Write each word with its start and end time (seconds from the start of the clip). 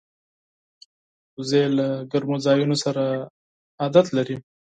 وزې 1.37 1.63
له 1.77 1.87
ګرمو 2.11 2.35
ځایونو 2.45 2.75
سره 2.83 3.03
عادت 3.81 4.05
لري 4.17 4.35